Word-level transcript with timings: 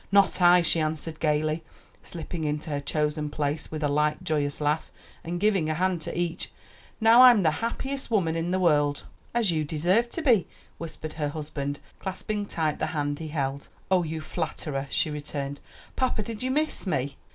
"Not 0.11 0.41
I," 0.41 0.63
she 0.63 0.79
answered 0.79 1.19
gayly, 1.19 1.63
slipping 2.01 2.43
into 2.43 2.71
her 2.71 2.79
chosen 2.79 3.29
place 3.29 3.69
with 3.71 3.83
a 3.83 3.87
light, 3.87 4.23
joyous 4.23 4.59
laugh, 4.59 4.91
and 5.23 5.39
giving 5.39 5.69
a 5.69 5.75
hand 5.75 6.01
to 6.01 6.17
each. 6.17 6.49
"Now 6.99 7.21
I'm 7.21 7.43
the 7.43 7.51
happiest 7.61 8.09
woman 8.09 8.35
in 8.35 8.49
the 8.49 8.57
world." 8.59 9.03
"As 9.35 9.51
you 9.51 9.63
deserve 9.63 10.09
to 10.09 10.23
be," 10.23 10.47
whispered 10.79 11.13
her 11.13 11.29
husband, 11.29 11.77
clasping 11.99 12.47
tight 12.47 12.79
the 12.79 12.87
hand 12.97 13.19
he 13.19 13.27
held. 13.27 13.67
"Oh, 13.91 14.01
you 14.01 14.21
flatterer!" 14.21 14.87
she 14.89 15.11
returned. 15.11 15.59
"Papa, 15.95 16.23
did 16.23 16.41
you 16.41 16.49
miss 16.49 16.87
me?" 16.87 17.15